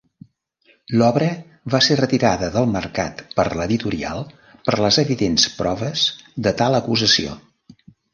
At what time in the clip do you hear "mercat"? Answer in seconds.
2.71-3.21